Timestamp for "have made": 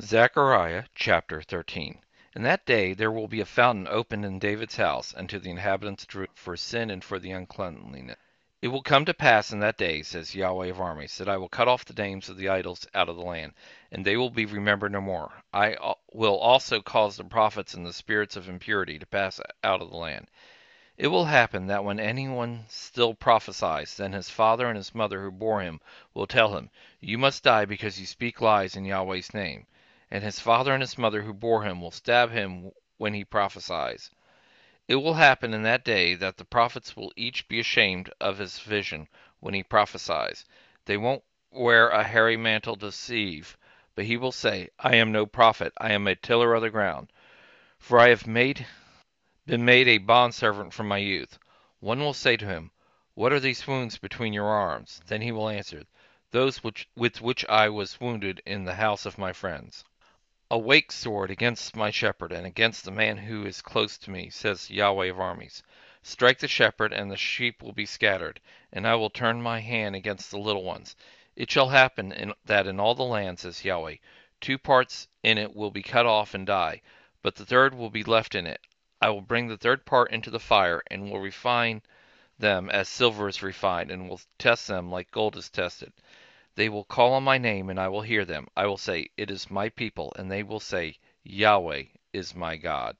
48.08-48.66